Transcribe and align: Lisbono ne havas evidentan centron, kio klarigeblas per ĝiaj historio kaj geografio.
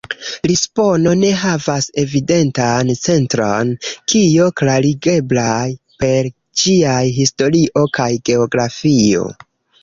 Lisbono 0.49 1.11
ne 1.17 1.27
havas 1.41 1.87
evidentan 2.03 2.89
centron, 3.01 3.73
kio 4.13 4.47
klarigeblas 4.63 5.77
per 6.05 6.31
ĝiaj 6.63 7.05
historio 7.19 7.85
kaj 8.01 8.11
geografio. 8.33 9.29